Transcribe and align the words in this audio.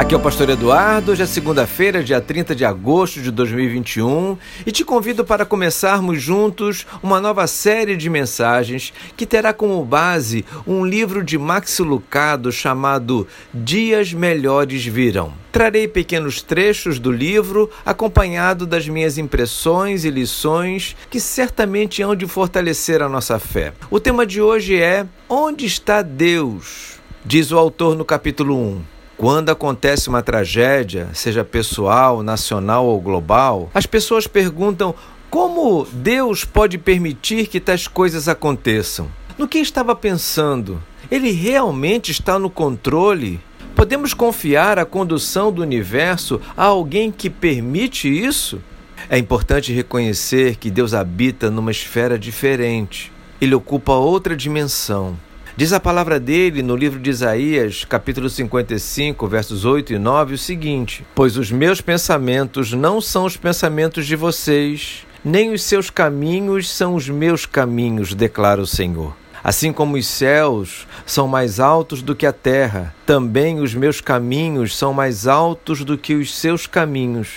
Aqui 0.00 0.14
é 0.14 0.16
o 0.16 0.20
Pastor 0.20 0.48
Eduardo, 0.48 1.12
hoje 1.12 1.22
é 1.22 1.26
segunda-feira, 1.26 2.02
dia 2.02 2.22
30 2.22 2.54
de 2.54 2.64
agosto 2.64 3.20
de 3.20 3.30
2021, 3.30 4.34
e 4.64 4.72
te 4.72 4.82
convido 4.82 5.26
para 5.26 5.44
começarmos 5.44 6.22
juntos 6.22 6.86
uma 7.02 7.20
nova 7.20 7.46
série 7.46 7.98
de 7.98 8.08
mensagens 8.08 8.94
que 9.14 9.26
terá 9.26 9.52
como 9.52 9.84
base 9.84 10.42
um 10.66 10.86
livro 10.86 11.22
de 11.22 11.36
Max 11.36 11.80
Lucado 11.80 12.50
chamado 12.50 13.28
Dias 13.52 14.14
Melhores 14.14 14.86
Virão. 14.86 15.34
Trarei 15.52 15.86
pequenos 15.86 16.40
trechos 16.40 16.98
do 16.98 17.12
livro 17.12 17.70
acompanhado 17.84 18.66
das 18.66 18.88
minhas 18.88 19.18
impressões 19.18 20.06
e 20.06 20.10
lições 20.10 20.96
que 21.10 21.20
certamente 21.20 22.00
hão 22.00 22.16
de 22.16 22.26
fortalecer 22.26 23.02
a 23.02 23.08
nossa 23.08 23.38
fé. 23.38 23.74
O 23.90 24.00
tema 24.00 24.24
de 24.24 24.40
hoje 24.40 24.80
é 24.80 25.04
Onde 25.28 25.66
está 25.66 26.00
Deus? 26.00 26.98
Diz 27.22 27.52
o 27.52 27.58
autor 27.58 27.94
no 27.94 28.04
capítulo 28.06 28.56
1. 28.56 28.99
Quando 29.20 29.50
acontece 29.50 30.08
uma 30.08 30.22
tragédia, 30.22 31.10
seja 31.12 31.44
pessoal, 31.44 32.22
nacional 32.22 32.86
ou 32.86 32.98
global, 32.98 33.70
as 33.74 33.84
pessoas 33.84 34.26
perguntam 34.26 34.94
como 35.28 35.86
Deus 35.92 36.42
pode 36.42 36.78
permitir 36.78 37.46
que 37.46 37.60
tais 37.60 37.86
coisas 37.86 38.28
aconteçam. 38.28 39.08
No 39.36 39.46
que 39.46 39.58
estava 39.58 39.94
pensando? 39.94 40.82
Ele 41.10 41.32
realmente 41.32 42.10
está 42.10 42.38
no 42.38 42.48
controle? 42.48 43.38
Podemos 43.76 44.14
confiar 44.14 44.78
a 44.78 44.86
condução 44.86 45.52
do 45.52 45.60
universo 45.60 46.40
a 46.56 46.64
alguém 46.64 47.12
que 47.12 47.28
permite 47.28 48.08
isso? 48.08 48.58
É 49.06 49.18
importante 49.18 49.70
reconhecer 49.70 50.56
que 50.56 50.70
Deus 50.70 50.94
habita 50.94 51.50
numa 51.50 51.70
esfera 51.70 52.18
diferente. 52.18 53.12
Ele 53.38 53.54
ocupa 53.54 53.92
outra 53.92 54.34
dimensão. 54.34 55.14
Diz 55.56 55.72
a 55.72 55.80
palavra 55.80 56.20
dele 56.20 56.62
no 56.62 56.76
livro 56.76 57.00
de 57.00 57.10
Isaías, 57.10 57.84
capítulo 57.84 58.30
55, 58.30 59.26
versos 59.26 59.64
8 59.64 59.94
e 59.94 59.98
9, 59.98 60.34
o 60.34 60.38
seguinte: 60.38 61.04
Pois 61.14 61.36
os 61.36 61.50
meus 61.50 61.80
pensamentos 61.80 62.72
não 62.72 63.00
são 63.00 63.24
os 63.24 63.36
pensamentos 63.36 64.06
de 64.06 64.14
vocês, 64.14 65.04
nem 65.24 65.52
os 65.52 65.62
seus 65.62 65.90
caminhos 65.90 66.70
são 66.70 66.94
os 66.94 67.08
meus 67.08 67.46
caminhos, 67.46 68.14
declara 68.14 68.60
o 68.60 68.66
Senhor. 68.66 69.14
Assim 69.42 69.72
como 69.72 69.96
os 69.96 70.06
céus 70.06 70.86
são 71.04 71.26
mais 71.26 71.58
altos 71.58 72.00
do 72.00 72.14
que 72.14 72.26
a 72.26 72.32
terra, 72.32 72.94
também 73.04 73.58
os 73.58 73.74
meus 73.74 74.00
caminhos 74.00 74.76
são 74.76 74.94
mais 74.94 75.26
altos 75.26 75.84
do 75.84 75.98
que 75.98 76.14
os 76.14 76.34
seus 76.34 76.66
caminhos, 76.66 77.28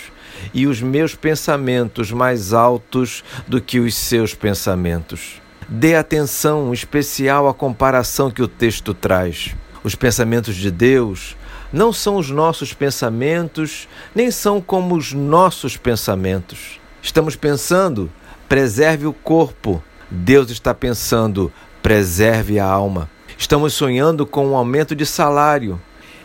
e 0.53 0.67
os 0.67 0.81
meus 0.81 1.15
pensamentos 1.15 2.11
mais 2.11 2.53
altos 2.53 3.23
do 3.47 3.59
que 3.59 3.79
os 3.79 3.95
seus 3.95 4.35
pensamentos. 4.35 5.42
Dê 5.67 5.95
atenção 5.95 6.73
especial 6.73 7.47
à 7.47 7.53
comparação 7.53 8.29
que 8.29 8.41
o 8.41 8.47
texto 8.47 8.93
traz. 8.93 9.55
Os 9.83 9.95
pensamentos 9.95 10.55
de 10.55 10.71
Deus 10.71 11.35
não 11.71 11.91
são 11.91 12.17
os 12.17 12.29
nossos 12.29 12.73
pensamentos, 12.73 13.87
nem 14.13 14.29
são 14.29 14.61
como 14.61 14.95
os 14.95 15.11
nossos 15.11 15.75
pensamentos. 15.75 16.79
Estamos 17.01 17.35
pensando, 17.35 18.11
preserve 18.47 19.07
o 19.07 19.13
corpo. 19.13 19.83
Deus 20.09 20.51
está 20.51 20.73
pensando, 20.73 21.51
preserve 21.81 22.59
a 22.59 22.65
alma. 22.65 23.09
Estamos 23.37 23.73
sonhando 23.73 24.25
com 24.25 24.47
um 24.47 24.55
aumento 24.55 24.95
de 24.95 25.05
salário. 25.05 25.81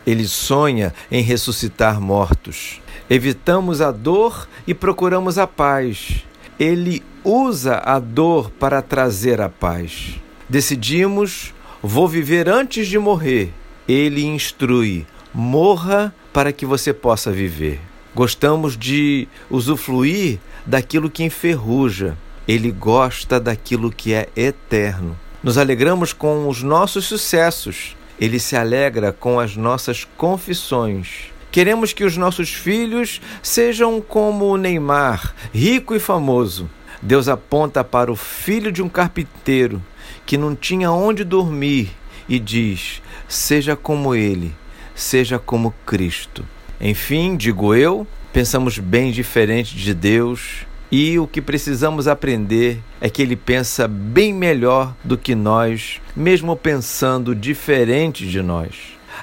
Ele 0.07 0.29
sonha 0.29 0.95
em 1.11 1.23
ressuscitar 1.23 2.01
mortos. 2.01 2.81
Evitamos 3.11 3.81
a 3.81 3.91
dor 3.91 4.47
e 4.67 4.75
procuramos 4.75 5.39
a 5.39 5.47
paz. 5.47 6.25
Ele 6.59 7.03
usa 7.23 7.77
a 7.85 7.99
dor 8.01 8.51
para 8.51 8.83
trazer 8.83 9.41
a 9.41 9.49
paz. 9.49 10.21
Decidimos, 10.49 11.55
vou 11.81 12.09
viver 12.09 12.49
antes 12.49 12.89
de 12.89 12.99
morrer. 12.99 13.53
Ele 13.87 14.25
instrui, 14.25 15.07
morra 15.33 16.13
para 16.33 16.53
que 16.53 16.67
você 16.67 16.93
possa 16.93 17.31
viver. 17.31 17.81
Gostamos 18.15 18.77
de 18.77 19.29
usufruir 19.49 20.41
daquilo 20.67 21.09
que 21.09 21.23
enferruja. 21.23 22.19
Ele 22.47 22.73
gosta 22.73 23.39
daquilo 23.39 23.93
que 23.93 24.13
é 24.13 24.29
eterno. 24.35 25.17
Nos 25.43 25.57
alegramos 25.57 26.13
com 26.13 26.49
os 26.49 26.63
nossos 26.63 27.05
sucessos. 27.05 27.97
Ele 28.21 28.41
se 28.41 28.57
alegra 28.57 29.13
com 29.13 29.39
as 29.39 29.55
nossas 29.57 30.05
confissões. 30.17 31.31
Queremos 31.51 31.93
que 31.93 32.05
os 32.05 32.17
nossos 32.17 32.53
filhos 32.53 33.21
sejam 33.43 34.01
como 34.01 34.45
o 34.45 34.57
Neymar, 34.57 35.35
rico 35.53 35.95
e 35.95 35.99
famoso. 35.99 36.69
Deus 37.01 37.29
aponta 37.29 37.83
para 37.83 38.13
o 38.13 38.17
filho 38.17 38.71
de 38.71 38.83
um 38.83 38.89
carpinteiro 38.89 39.83
que 40.27 40.37
não 40.37 40.55
tinha 40.55 40.91
onde 40.91 41.25
dormir 41.25 41.91
e 42.29 42.39
diz: 42.39 43.01
Seja 43.27 43.75
como 43.75 44.15
ele, 44.15 44.55
seja 44.95 45.39
como 45.39 45.75
Cristo. 45.87 46.45
Enfim, 46.81 47.37
digo 47.37 47.75
eu, 47.75 48.07
pensamos 48.33 48.79
bem 48.79 49.11
diferente 49.11 49.75
de 49.75 49.95
Deus 49.95 50.67
e 50.93 51.19
o 51.19 51.27
que 51.27 51.41
precisamos 51.41 52.07
aprender 52.07 52.81
é 53.01 53.09
que 53.09 53.23
ele 53.23 53.37
pensa 53.37 53.89
bem 53.89 54.35
melhor 54.35 54.95
do 55.03 55.17
que 55.17 55.35
nós, 55.35 56.01
mesmo 56.15 56.55
pensando 56.57 57.35
diferente 57.35 58.27
de 58.27 58.43
nós. 58.43 58.75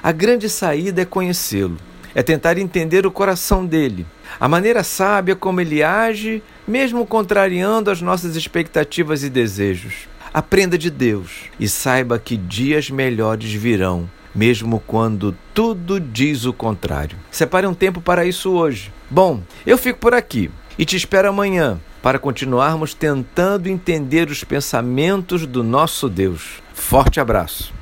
A 0.02 0.12
grande 0.12 0.48
saída 0.48 1.02
é 1.02 1.04
conhecê-lo 1.04 1.78
é 2.16 2.22
tentar 2.22 2.56
entender 2.56 3.06
o 3.06 3.10
coração 3.10 3.66
dele, 3.66 4.06
a 4.40 4.48
maneira 4.48 4.82
sábia 4.82 5.36
como 5.36 5.60
ele 5.60 5.82
age, 5.82 6.42
mesmo 6.66 7.04
contrariando 7.04 7.90
as 7.90 8.00
nossas 8.00 8.36
expectativas 8.36 9.22
e 9.22 9.28
desejos. 9.28 10.08
Aprenda 10.32 10.78
de 10.78 10.88
Deus 10.88 11.50
e 11.60 11.68
saiba 11.68 12.18
que 12.18 12.38
dias 12.38 12.88
melhores 12.88 13.52
virão, 13.52 14.08
mesmo 14.34 14.82
quando 14.86 15.36
tudo 15.52 16.00
diz 16.00 16.46
o 16.46 16.54
contrário. 16.54 17.18
Separe 17.30 17.66
um 17.66 17.74
tempo 17.74 18.00
para 18.00 18.24
isso 18.24 18.50
hoje. 18.50 18.90
Bom, 19.10 19.42
eu 19.66 19.76
fico 19.76 19.98
por 19.98 20.14
aqui 20.14 20.50
e 20.78 20.86
te 20.86 20.96
espero 20.96 21.28
amanhã 21.28 21.78
para 22.02 22.18
continuarmos 22.18 22.94
tentando 22.94 23.68
entender 23.68 24.30
os 24.30 24.42
pensamentos 24.42 25.44
do 25.44 25.62
nosso 25.62 26.08
Deus. 26.08 26.62
Forte 26.72 27.20
abraço. 27.20 27.74